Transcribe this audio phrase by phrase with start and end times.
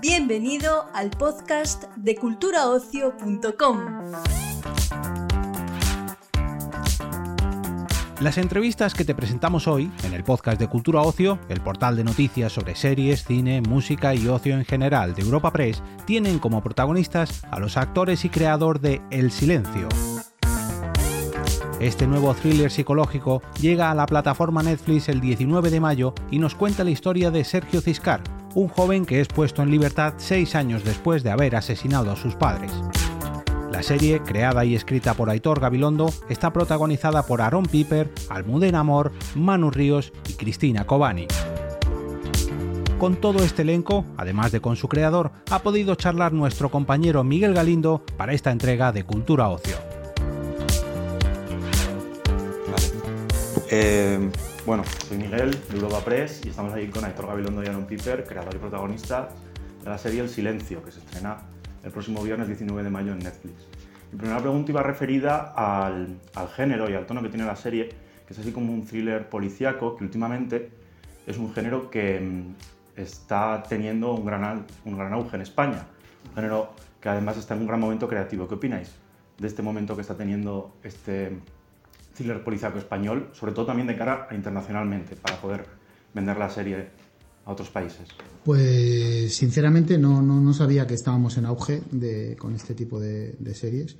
[0.00, 3.78] Bienvenido al podcast de culturaocio.com.
[8.22, 12.04] Las entrevistas que te presentamos hoy en el podcast de Cultura Ocio, el portal de
[12.04, 17.42] noticias sobre series, cine, música y ocio en general de Europa Press, tienen como protagonistas
[17.50, 19.88] a los actores y creador de El Silencio.
[21.82, 26.54] Este nuevo thriller psicológico llega a la plataforma Netflix el 19 de mayo y nos
[26.54, 28.22] cuenta la historia de Sergio Ciscar,
[28.54, 32.36] un joven que es puesto en libertad seis años después de haber asesinado a sus
[32.36, 32.70] padres.
[33.72, 39.10] La serie, creada y escrita por Aitor Gabilondo, está protagonizada por Aaron Piper, Almudena Amor,
[39.34, 41.26] Manu Ríos y Cristina Cobani.
[43.00, 47.54] Con todo este elenco, además de con su creador, ha podido charlar nuestro compañero Miguel
[47.54, 49.91] Galindo para esta entrega de Cultura Ocio.
[53.74, 54.30] Eh,
[54.66, 58.22] bueno, soy Miguel de Europa Press y estamos aquí con Aitor Gabilondo y Aaron Piper,
[58.22, 59.30] creador y protagonista
[59.82, 61.38] de la serie El Silencio, que se estrena
[61.82, 63.66] el próximo viernes 19 de mayo en Netflix.
[64.12, 66.18] Mi primera pregunta iba referida al,
[66.54, 67.88] género y al tono que tiene la serie,
[68.26, 70.68] que es así como un thriller policíaco, que últimamente
[71.26, 75.86] es un género que mm, está teniendo un gran auge en España.
[76.28, 78.46] Un género que además está en un gran momento creativo.
[78.46, 78.92] ¿Qué opináis
[79.38, 81.38] de este momento que está teniendo este
[82.12, 85.66] thriller policíaco español, sobre todo también de cara a internacionalmente, para poder
[86.14, 86.90] vender la serie
[87.44, 88.08] a otros países?
[88.44, 93.96] Pues sinceramente no, no, sabía que estábamos en auge de, con este tipo de, series,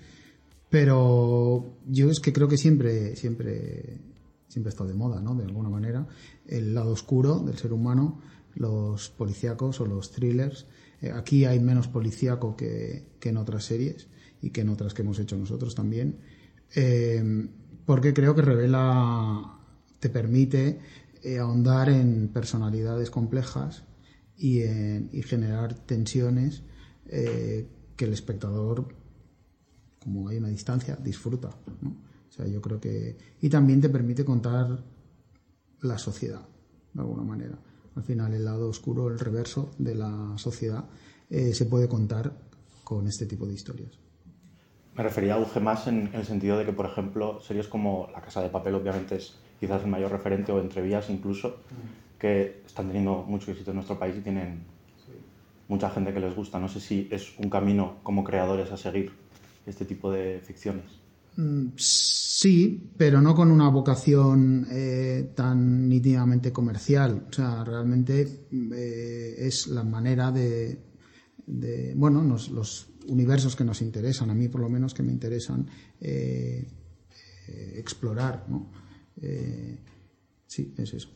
[0.68, 4.00] pero yo es que creo que siempre, siempre,
[4.48, 5.34] siempre ha estado de moda, ¿no?
[5.34, 6.06] De alguna manera,
[6.46, 8.20] el lado oscuro del ser humano,
[8.55, 10.66] los policíacos o los thrillers.
[11.00, 14.08] Eh, aquí hay menos policíaco que, que, en otras series
[14.40, 16.18] y que en otras que hemos hecho nosotros también,
[16.74, 17.48] eh,
[17.84, 19.58] porque creo que revela,
[19.98, 20.80] te permite
[21.22, 23.84] eh, ahondar en personalidades complejas
[24.36, 26.62] y, en, generar tensiones
[27.06, 28.89] eh, que el espectador,
[30.01, 31.48] como hay una distancia, disfruta.
[31.48, 33.17] O sea, yo creo que.
[33.40, 34.83] Y también te permite contar
[35.83, 36.48] la sociedad,
[36.92, 37.58] de alguna manera.
[37.95, 40.89] Al final, el lado oscuro, el reverso de la sociedad,
[41.29, 42.35] eh, se puede contar
[42.85, 44.02] con este tipo de historias.
[44.97, 48.20] Me refería a auge más en, el sentido de que, por ejemplo, series como La
[48.20, 51.57] Casa de Papel, obviamente, es quizás el mayor referente, o Entrevías incluso,
[52.19, 54.64] que están teniendo mucho éxito en nuestro país y tienen
[55.69, 56.58] mucha gente que les gusta.
[56.58, 59.13] No sé si es un camino como creadores a seguir
[59.67, 60.85] este tipo de ficciones.
[61.36, 67.27] Mm, sí, pero no con una vocación eh, tan nítidamente comercial.
[67.30, 70.79] O sea, realmente eh, es la manera de,
[71.97, 75.67] bueno, los universos que nos interesan, a mí por lo menos que me interesan
[76.01, 76.67] eh,
[77.77, 78.70] explorar, ¿no?
[79.20, 79.79] Eh,
[80.46, 81.08] sí, es eso.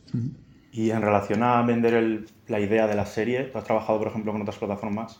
[0.71, 4.31] Y en relación a vender la idea de la serie, tú has trabajado, por ejemplo,
[4.31, 5.19] con otras plataformas,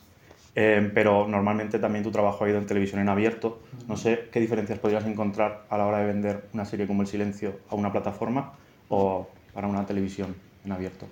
[0.55, 3.61] eh, pero normalmente también tu trabajo ha ido en televisión en abierto.
[3.87, 7.07] No sé qué diferencias podrías encontrar a la hora de vender una serie como El
[7.07, 8.53] Silencio a una plataforma
[8.89, 10.35] o para una televisión
[10.65, 11.07] en abierto.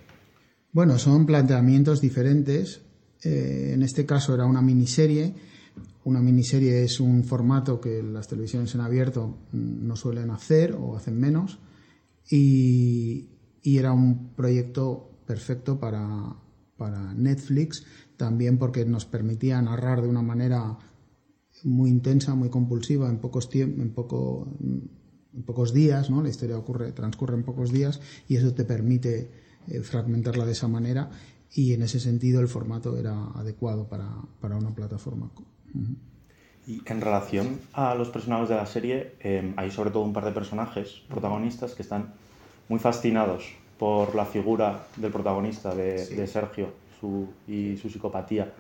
[0.72, 2.85] Bueno, son planteamientos diferentes.
[3.26, 5.34] Eh, en este caso era una miniserie.
[6.04, 11.20] Una miniserie es un formato que las televisiones en abierto no suelen hacer o hacen
[11.20, 11.60] menos
[12.30, 13.30] y,
[13.64, 16.36] era un proyecto perfecto para,
[17.16, 17.84] Netflix,
[18.16, 20.78] también porque nos permitía narrar de una manera
[21.64, 24.46] muy intensa, muy compulsiva, en pocos, en poco,
[25.74, 26.22] días, ¿no?
[26.22, 29.32] la historia ocurre, transcurre en pocos días y eso te permite
[29.68, 31.10] eh, fragmentarla de esa manera
[31.54, 34.10] y en ese sentido el formato era adecuado para,
[34.42, 35.30] para una plataforma.
[36.68, 40.26] Y en relación a los personajes de la serie, em, hay sobre todo un par
[40.26, 42.14] de personajes protagonistas que están
[42.70, 46.74] muy fascinados por la figura del protagonista, de, Sergio
[47.48, 48.52] y su psicopatía.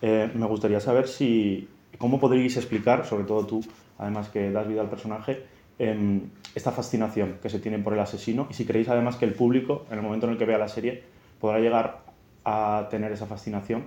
[0.00, 1.68] Eh, me gustaría saber si,
[1.98, 3.60] cómo podríais explicar, sobre todo tú,
[3.98, 5.44] además que das vida al personaje,
[5.78, 9.34] em, esta fascinación que se tiene por el asesino y si creéis además que el
[9.34, 11.02] público, en el momento en el que vea la serie,
[11.38, 12.11] podrá llegar
[12.44, 13.84] a tener esa fascinación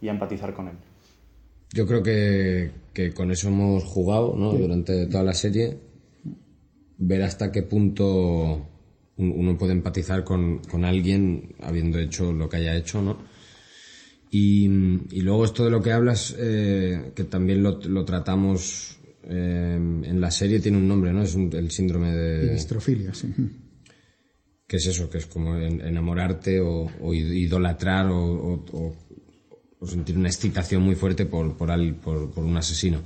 [0.00, 0.74] y a empatizar con él.
[1.72, 4.52] Yo creo que, con eso hemos jugado ¿no?
[4.52, 5.76] durante toda la serie.
[6.96, 8.66] Ver hasta qué punto
[9.18, 13.18] uno puede empatizar con, alguien habiendo hecho lo que haya hecho, ¿no?
[14.30, 14.68] Y,
[15.22, 20.60] luego esto de lo que hablas, eh, que también lo, tratamos eh, en la serie,
[20.60, 21.22] tiene un nombre, ¿no?
[21.22, 22.52] Es el síndrome de...
[22.52, 23.32] Distrofilia, sí.
[24.68, 28.94] Que es eso, que es como enamorarte o, idolatrar o
[29.80, 31.68] o sentir una excitación muy fuerte por, por,
[32.00, 33.00] por, un asesino.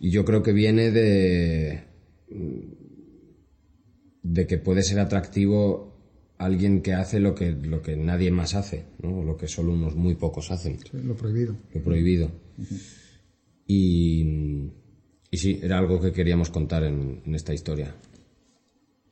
[0.00, 1.84] Y yo creo que viene de,
[4.22, 5.94] de que puede ser atractivo
[6.38, 9.22] alguien que hace lo que, lo que nadie más hace, ¿no?
[9.22, 10.78] lo que solo unos muy pocos hacen.
[10.92, 11.56] lo prohibido.
[11.72, 12.30] Lo prohibido.
[13.66, 14.70] y,
[15.30, 17.94] y, sí, era algo que queríamos contar en, esta historia.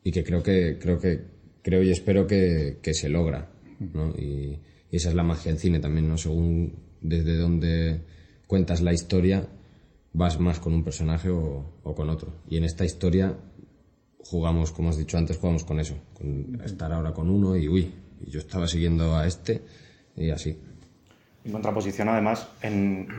[0.04, 1.20] Y que creo que, creo que,
[1.62, 3.48] creo y espero que, que se logra.
[3.80, 4.10] ¿no?
[4.10, 4.58] Y,
[4.90, 6.18] esa es la magia del cine también, ¿no?
[6.18, 8.02] Según desde donde
[8.46, 9.48] cuentas la historia,
[10.12, 12.34] vas más con un personaje o, o con otro.
[12.50, 13.34] Y en esta historia
[14.18, 17.90] jugamos, como has dicho antes, jugamos con eso, con estar ahora con uno y uy,
[18.26, 19.62] yo estaba siguiendo a este
[20.14, 20.58] y así.
[21.44, 22.48] En contraposición, además,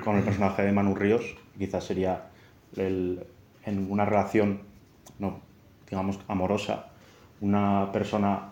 [0.04, 2.30] con el personaje de Manu Ríos, quizás sería
[2.78, 4.62] en una relación,
[5.20, 5.42] no,
[5.90, 6.93] digamos, amorosa,
[7.44, 8.50] una persona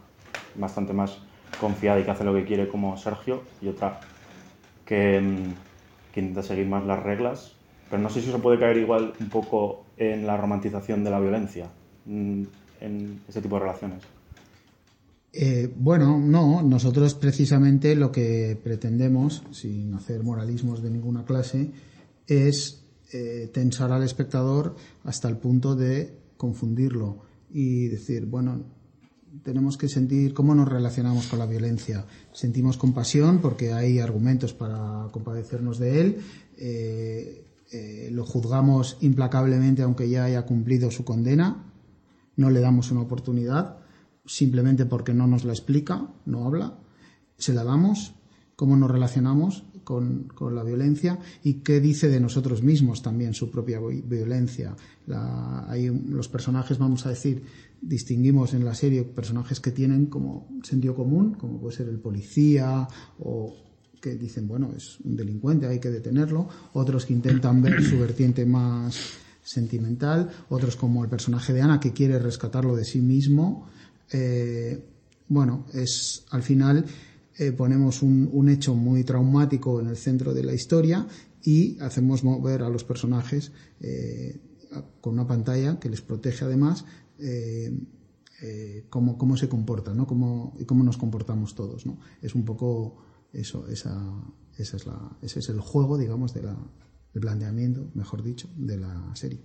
[0.55, 1.17] bastante más
[1.59, 3.99] confiada y que hace lo que quiere como Sergio y otra
[4.85, 5.19] que,
[6.13, 7.55] que intenta seguir más las reglas,
[7.89, 11.19] pero no sé si eso puede caer igual un poco en la romantización de la
[11.19, 11.67] violencia
[12.05, 12.43] Mm,
[12.79, 14.03] en ese tipo de relaciones?
[15.33, 21.69] Eh, bueno, no, nosotros precisamente lo que pretendemos, sin hacer moralismos de ninguna clase,
[22.27, 22.83] es
[23.13, 28.63] eh, tensar al espectador hasta el punto de confundirlo y decir, bueno,
[29.43, 32.05] tenemos que sentir cómo nos relacionamos con la violencia.
[32.33, 36.17] Sentimos compasión porque hay argumentos para compadecernos de él.
[36.57, 41.71] Eh, lo juzgamos implacablemente aunque ya haya cumplido su condena
[42.35, 43.77] no le damos una oportunidad
[44.25, 46.79] simplemente porque no nos la explica, no habla,
[47.37, 48.13] se la damos,
[48.61, 53.79] cómo nos relacionamos con, la violencia y qué dice de nosotros mismos también su propia
[53.79, 54.75] violencia.
[55.67, 57.41] hay los personajes, vamos a decir,
[57.81, 62.87] distinguimos en la serie personajes que tienen como sentido común, como puede ser el policía
[63.17, 63.55] o
[63.99, 68.45] que dicen, bueno, es un delincuente, hay que detenerlo, otros que intentan ver su vertiente
[68.45, 68.95] más
[69.41, 73.65] sentimental, otros como el personaje de Ana que quiere rescatarlo de sí mismo.
[74.13, 74.85] Eh,
[75.29, 76.85] bueno, es al final
[77.41, 81.07] eh, ponemos un, hecho muy traumático en el centro de la historia
[81.43, 84.39] y hacemos mover a los personajes eh,
[85.01, 86.85] con una pantalla que les protege además
[88.89, 90.05] cómo, cómo, se comporta ¿no?
[90.07, 91.85] cómo, y cómo nos comportamos todos.
[91.85, 91.97] ¿no?
[92.21, 92.97] Es un poco
[93.33, 93.95] eso, esa,
[94.57, 96.55] esa es la, ese es el juego, digamos, de la,
[97.13, 99.41] el planteamiento, mejor dicho, de la serie.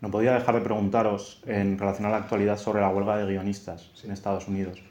[0.00, 3.90] No podía dejar de preguntaros en relación a la actualidad sobre la huelga de guionistas
[4.04, 4.82] en Estados Unidos.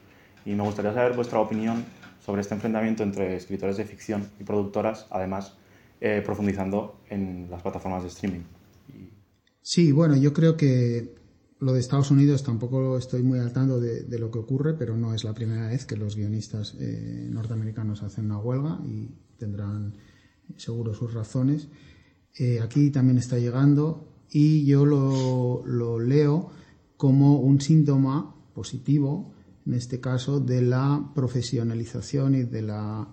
[0.44, 1.84] Y me gustaría saber vuestra opinión
[2.30, 5.54] sobre este enfrentamiento entre escritores de ficción y productoras, además
[6.00, 8.42] eh, profundizando en las plataformas de streaming.
[9.60, 11.16] Sí, bueno, yo creo que
[11.58, 15.12] lo de Estados Unidos tampoco estoy muy al tanto de, lo que ocurre, pero no
[15.12, 19.94] es la primera vez que los guionistas eh, norteamericanos hacen una huelga y tendrán
[20.56, 21.66] seguro sus razones.
[22.38, 26.52] Eh, aquí también está llegando y yo lo, leo
[26.96, 29.34] como un síntoma positivo,
[29.70, 33.06] en este caso, de la profesionalización y de la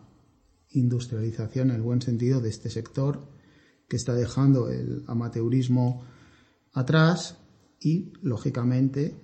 [0.71, 3.29] industrialización, en el buen sentido, de este sector
[3.87, 6.03] que está dejando el amateurismo
[6.73, 7.37] atrás
[7.79, 9.15] y, lógicamente,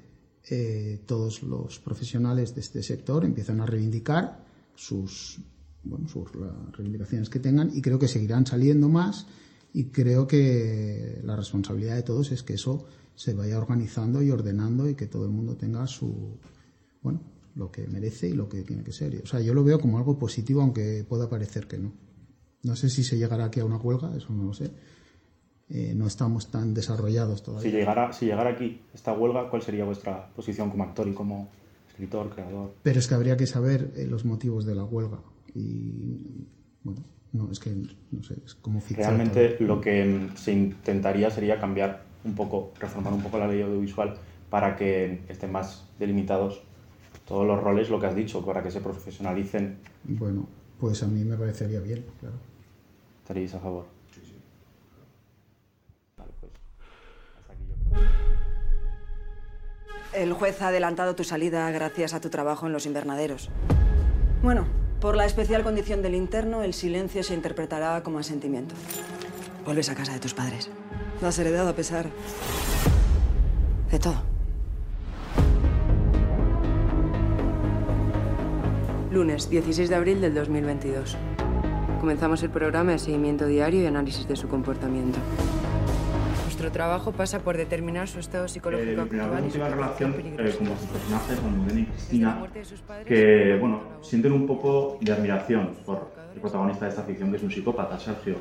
[0.47, 4.45] eh, todos los profesionales de este sector empiezan a reivindicar
[4.75, 5.41] sus
[5.83, 6.29] bueno, sus
[6.73, 9.25] reivindicaciones que tengan y creo que seguirán saliendo más
[9.73, 14.87] y creo que la responsabilidad de todos es que eso se vaya organizando y ordenando
[14.87, 16.37] y que todo el mundo tenga su,
[17.03, 17.21] bueno,
[17.55, 19.21] lo que merece y lo que tiene que ser.
[19.23, 21.91] O sea, yo lo veo como algo positivo, aunque pueda parecer que no.
[22.63, 24.71] No sé si se llegará aquí a una huelga, eso no lo sé.
[25.69, 27.69] Eh, no estamos tan desarrollados todavía.
[27.69, 31.49] Si llegara, si llegara aquí esta huelga, ¿cuál sería vuestra posición como actor y como
[31.89, 32.73] escritor, creador?
[32.83, 35.19] Pero es que habría que saber eh, los motivos de la huelga
[35.53, 36.47] y
[36.83, 37.71] bueno, no, es que
[38.11, 43.21] no sé, es como Realmente lo que se intentaría sería cambiar un poco, reformar un
[43.21, 44.15] poco la ley audiovisual
[44.49, 46.63] para que estén más delimitados
[47.27, 49.77] todos los roles, lo que has dicho, para que se profesionalicen.
[50.03, 50.47] Bueno,
[50.79, 52.35] pues a mí me parecería bien, claro.
[53.21, 53.85] ¿Estaréis a favor?
[54.13, 54.41] Sí, sí.
[56.17, 56.51] Vale, pues
[57.39, 58.03] hasta aquí yo creo.
[60.21, 63.49] El juez ha adelantado tu salida gracias a tu trabajo en los invernaderos.
[64.43, 64.67] Bueno,
[64.99, 68.75] por la especial condición del interno, el silencio se interpretará como asentimiento.
[69.65, 70.69] Vuelves a casa de tus padres.
[71.21, 72.09] Lo has heredado a pesar
[73.89, 74.32] de todo.
[79.13, 81.15] Lunes, 16 de abril del 2022.
[81.99, 85.19] Comenzamos el programa de seguimiento diario y análisis de su comportamiento.
[86.45, 90.91] Nuestro trabajo pasa por determinar su estado psicológico eh, actual y relación eh, con vuestros
[90.91, 92.43] personajes, con Miguel y Cristina,
[93.05, 97.43] que bueno, sienten un poco de admiración por el protagonista de esta ficción, que es
[97.43, 98.37] un psicópata, Sergio.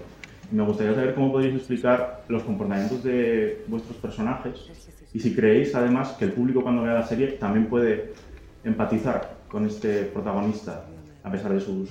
[0.51, 4.71] me gustaría saber cómo podéis explicar los comportamientos de vuestros personajes
[5.13, 8.15] y si creéis además que el público cuando vea la serie también puede
[8.65, 10.87] empatizar con este protagonista
[11.23, 11.91] a pesar de sus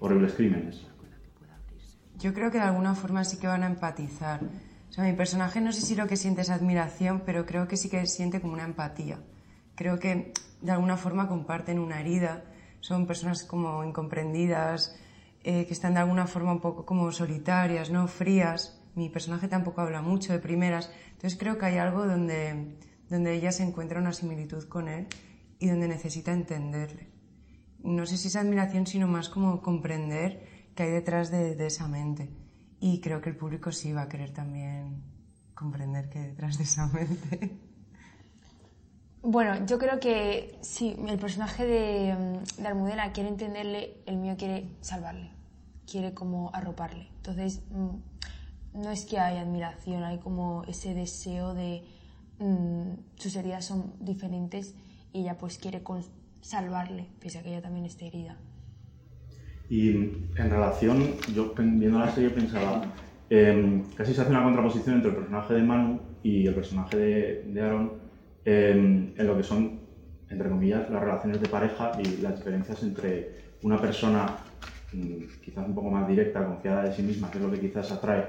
[0.00, 0.82] horribles crímenes.
[2.18, 4.40] Yo creo que de alguna forma sí que van a empatizar.
[4.98, 8.04] Mi personaje no sé si lo que siente es admiración, pero creo que sí que
[8.06, 9.20] siente como una empatía.
[9.76, 12.42] Creo que de alguna forma comparten una herida,
[12.80, 14.96] son personas como incomprendidas,
[15.44, 18.08] eh, que están de alguna forma un poco como solitarias, ¿no?
[18.08, 18.80] Frías.
[18.96, 20.90] Mi personaje tampoco habla mucho de primeras.
[21.12, 22.74] Entonces creo que hay algo donde,
[23.08, 25.06] donde ella se encuentra una similitud con él
[25.58, 27.08] y donde necesita entenderle.
[27.82, 32.30] No sé si es admiración, sino más como comprender qué hay detrás de, esa mente.
[32.80, 35.02] Y creo que el público sí va a querer también
[35.54, 37.58] comprender hay detrás de esa mente.
[39.22, 44.36] Bueno, yo creo que sí, el personaje de, mm, de, Almudena quiere entenderle, el mío
[44.38, 45.32] quiere salvarle,
[45.90, 47.08] quiere como arroparle.
[47.16, 51.82] Entonces, mm, no es que haya admiración, hay como ese deseo de
[52.38, 54.74] mmm, sus heridas son diferentes
[55.18, 55.82] y ella pues quiere
[56.40, 58.38] salvarle, pese a que ella también esté herida.
[59.68, 62.82] Y en relación, yo viendo la serie pensaba,
[63.28, 67.42] eh, casi se hace una contraposición entre el personaje de Manu y el personaje de,
[67.48, 67.92] de Aaron
[68.44, 69.80] en, lo que son,
[70.30, 73.32] entre comillas, las relaciones de pareja y las diferencias entre
[73.62, 74.38] una persona
[74.92, 77.90] mm, quizás un poco más directa, confiada de sí misma, que es lo que quizás
[77.90, 78.24] atrae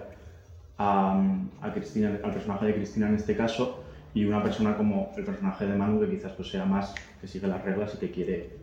[0.78, 1.22] a,
[1.62, 5.66] a Cristina, al personaje de Cristina en este caso, y una persona como el personaje
[5.66, 8.58] de Manu, que quizás pues, sea más que sigue las reglas y que quiere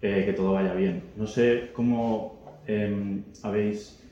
[0.00, 1.12] eh, que todo vaya bien.
[1.16, 4.02] No sé cómo eh, habéis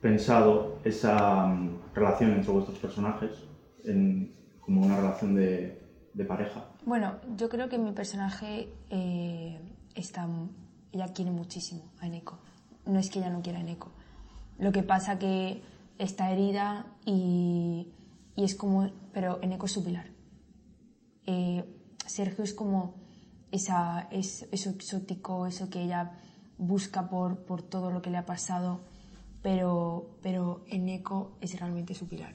[0.00, 3.30] pensado esa um, relación entre vuestros personajes
[3.84, 5.80] en, como una relación de,
[6.14, 6.64] de pareja?
[6.86, 9.58] Bueno, yo creo que mi personaje eh,
[9.94, 10.26] está,
[10.92, 12.38] ella quiere muchísimo a Eneko.
[12.86, 13.90] No es que ella no quiera a Eneko.
[14.58, 15.62] Lo que pasa que
[15.98, 17.88] está herida y,
[18.36, 20.06] y es como, pero Eneko es su pilar.
[21.26, 21.64] Eh,
[22.06, 22.96] Sergio es como
[23.50, 26.12] esa, es, eso exótico, eso que ella
[26.58, 28.84] busca por, por todo lo que le ha pasado,
[29.42, 32.34] pero, pero Eneko es realmente su pilar.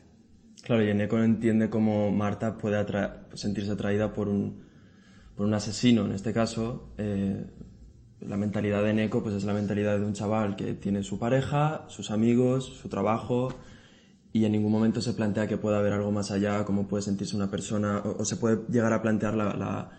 [0.63, 2.86] Claro, y Eneko no entiende cómo Marta puede
[3.34, 4.63] sentirse atraída por un,
[5.36, 6.94] por un asesino, en este caso.
[6.98, 7.46] Eh,
[8.22, 11.86] la mentalidad de Eneko pues, es la mentalidad de un chaval que tiene su pareja,
[11.88, 13.50] sus amigos, su trabajo,
[14.32, 17.36] y en ningún momento se plantea que pueda haber algo más allá, cómo puede sentirse
[17.36, 19.92] una persona, o, se puede llegar a plantear la, la,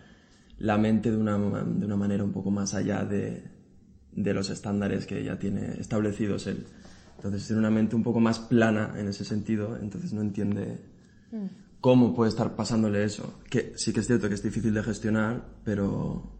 [0.58, 3.42] la mente de una, de una, manera un poco más allá de,
[4.12, 6.66] de los estándares que ya tiene establecidos él.
[7.16, 10.78] Entonces tiene una mente un poco más plana en ese sentido, entonces no entiende
[11.32, 11.46] mm.
[11.80, 13.40] cómo puede estar pasándole eso.
[13.50, 16.32] Que sí que es cierto que es difícil de gestionar, pero,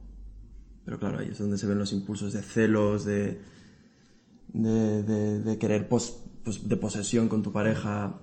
[0.85, 3.41] pero claro, ahí es donde se ven los impulsos de celos, de,
[4.53, 8.15] de, de, querer pos, pues, de posesión con tu pareja.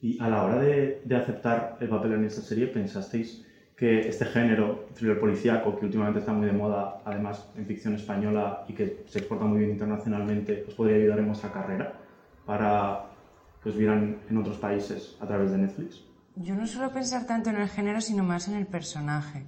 [0.00, 3.44] Y a la hora de, de aceptar el papel en esta serie, ¿pensasteis
[3.76, 8.64] que este género thriller policíaco, que últimamente está muy de moda, además en ficción española
[8.68, 11.92] y que se exporta muy bien internacionalmente, os podría ayudar en vuestra carrera
[12.46, 13.06] para
[13.62, 16.04] que os vieran en otros países a través de Netflix?
[16.36, 19.38] Yo no suelo pensar tanto en el género, sino más en el personaje.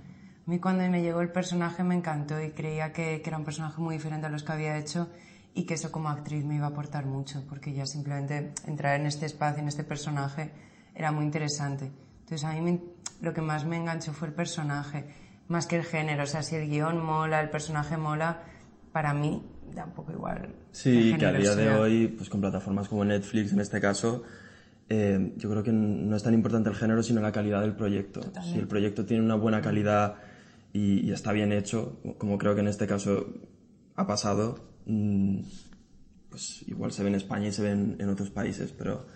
[0.46, 3.44] A mí cuando me llegó el personaje me encantó y creía que, que era un
[3.44, 5.08] personaje muy diferente a los que había hecho
[5.56, 9.06] y que eso como actriz me iba a aportar mucho, porque ya simplemente entrar en
[9.06, 10.52] este espacio, en este personaje,
[10.94, 11.90] era muy interesante.
[12.20, 12.80] Entonces a mí me,
[13.22, 15.06] lo que más me enganchó fue el personaje,
[15.48, 16.24] más que el género.
[16.24, 18.42] O sea, si el guion mola, el personaje mola,
[18.92, 19.42] para mí
[19.74, 20.54] da un poco igual.
[20.72, 24.24] Sí, que a día de hoy, pues con plataformas como Netflix en este caso,
[24.90, 28.20] eh, yo creo que no es tan importante el género, sino la calidad del proyecto.
[28.42, 30.16] Si el proyecto tiene una buena calidad
[30.74, 33.26] y, está bien hecho, como creo que en este caso
[33.94, 34.75] ha pasado,
[36.30, 39.06] pues igual se ve en España y se ve en otros países, pero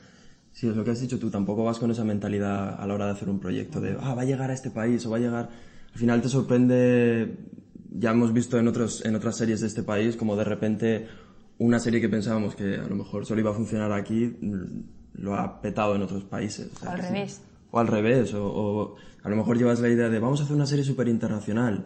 [0.53, 3.07] Sí, es lo que has dicho tú, tampoco vas con esa mentalidad a la hora
[3.07, 5.21] de hacer un proyecto de, ah, va a llegar a este país o va a
[5.21, 5.49] llegar...
[5.93, 7.37] Al final te sorprende,
[7.91, 11.09] ya hemos visto en, otros, en otras series de este país, como de repente
[11.59, 14.37] una serie que pensábamos que a lo mejor solo iba a funcionar aquí,
[15.15, 16.71] lo ha petado en otros países.
[16.85, 17.41] O, al revés.
[17.71, 20.67] O al revés, o, a lo mejor llevas la idea de, vamos a hacer una
[20.67, 21.85] serie súper internacional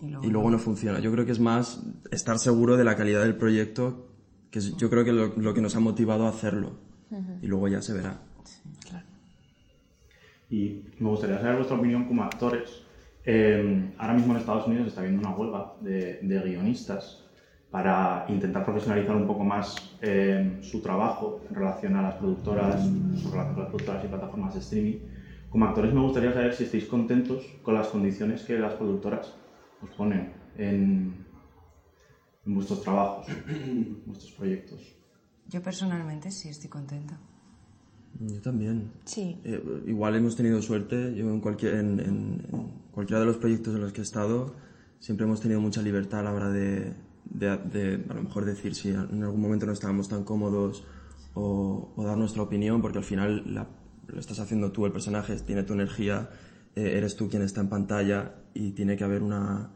[0.00, 1.00] y luego, no funciona.
[1.00, 4.08] Yo creo que es más estar seguro de la calidad del proyecto,
[4.50, 6.78] que es, yo creo que lo, lo que nos ha motivado a hacerlo
[7.42, 8.20] y luego ya se verá.
[8.88, 9.06] claro.
[10.50, 12.82] Y me gustaría saber vuestra opinión como actores.
[13.24, 17.24] Eh, ahora mismo en Estados Unidos está habiendo una huelga de, de guionistas
[17.70, 23.30] para intentar profesionalizar un poco más eh, su trabajo en relación a las productoras, su
[23.30, 24.98] relación con las productoras y plataformas de streaming.
[25.50, 29.34] Como actores me gustaría saber si estáis contentos con las condiciones que las productoras
[29.82, 31.26] os ponen en,
[32.46, 34.80] en vuestros trabajos, en vuestros proyectos.
[35.48, 37.18] Yo personalmente sí estoy contenta.
[38.20, 38.92] Yo también.
[39.04, 39.38] Sí.
[39.44, 41.14] Eh, igual hemos tenido suerte.
[41.14, 44.54] Yo en, cualquier, en, en- en cualquiera de los proyectos en los que he estado
[44.98, 46.92] siempre hemos tenido mucha libertad a la hora de,
[47.24, 50.84] de, de, a lo mejor decir si en algún momento no estábamos tan cómodos
[51.34, 53.68] o, o dar nuestra opinión, porque al final la-
[54.08, 56.30] lo estás haciendo tú, el personaje tiene tu energía,
[56.74, 59.70] eh, eres tú quien está en pantalla y tiene que haber una,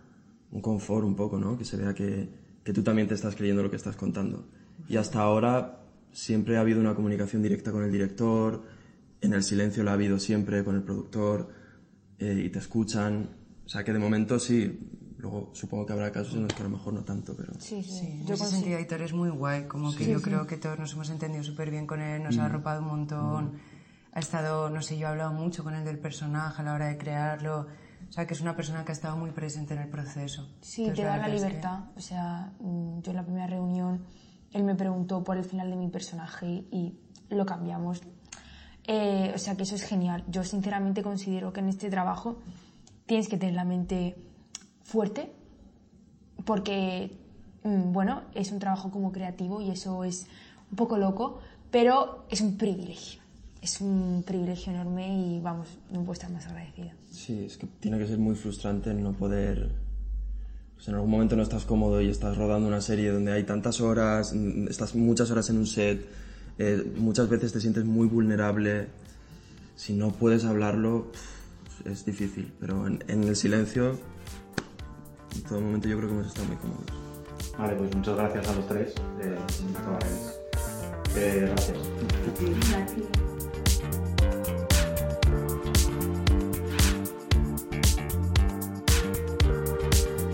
[0.50, 1.56] un confort un poco, ¿no?
[1.58, 2.28] Que se vea que,
[2.64, 4.46] que tú también te estás creyendo lo que estás contando.
[4.88, 5.80] Y hasta ahora
[6.12, 8.62] siempre ha habido una comunicación directa con el director,
[9.20, 11.48] en el silencio la ha habido siempre con el productor
[12.18, 13.30] eh, y te escuchan.
[13.64, 14.78] O sea que de momento sí,
[15.18, 17.52] luego supongo que habrá casos en los que a lo mejor no tanto, pero...
[17.58, 17.90] Sí, sí.
[17.90, 20.24] Sí, en Yo ese sentido Aitor es muy guay, como que yo sí.
[20.24, 23.52] creo que todos nos hemos entendido súper bien con él, nos ha arropado un montón,
[24.12, 26.86] ha estado, no sé, yo he hablado mucho con él del personaje a la hora
[26.88, 27.66] de crearlo,
[28.08, 30.48] o sea que es una persona que ha estado muy presente en el proceso.
[30.60, 31.80] Sí, Entonces, te da la es que- libertad.
[31.96, 34.04] O sea, mm, yo en la primera reunión,
[34.52, 36.94] él me preguntó por el final de mi personaje y
[37.30, 38.02] lo cambiamos.
[38.84, 40.24] Eh, o sea, que eso es genial.
[40.28, 42.38] Yo sinceramente considero que en este trabajo
[43.06, 44.16] tienes que tener la mente
[44.82, 45.32] fuerte
[46.44, 47.16] porque,
[47.64, 50.26] mm, bueno, es un trabajo como creativo y eso es
[50.70, 51.38] un poco loco,
[51.70, 53.21] pero es un privilegio.
[53.62, 56.92] Es un privilegio enorme y, vamos, no puedo estar más agradecida.
[57.12, 59.70] Sí, es que tiene que ser muy frustrante no poder...
[60.74, 63.80] pues en algún momento no estás cómodo y estás rodando una serie donde hay tantas
[63.80, 66.04] horas, mm, estás muchas horas en un set,
[66.58, 68.88] eh, muchas veces te sientes muy vulnerable.
[69.76, 71.12] Si no puedes hablarlo,
[71.84, 73.96] es difícil, pero en, en el silencio,
[75.36, 76.86] en todo momento yo creo que hemos estado muy cómodos.
[77.56, 78.94] Vale, pues muchas gracias a los tres.
[79.20, 79.38] Eh,
[81.16, 81.78] eh, gracias.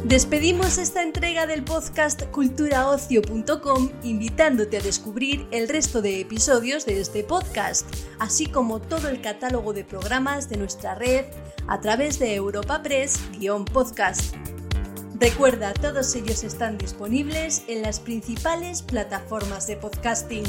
[0.09, 7.23] Despedimos esta entrega del podcast culturaocio.com invitándote a descubrir el resto de episodios de este
[7.25, 7.87] podcast,
[8.19, 11.27] así como todo el catálogo de programas de nuestra red
[11.67, 14.35] a través de Europa Press-podcast.
[15.21, 20.45] Recuerda, todos ellos están disponibles en las principales plataformas de podcasting.